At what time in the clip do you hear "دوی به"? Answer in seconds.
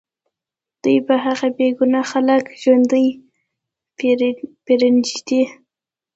0.81-1.15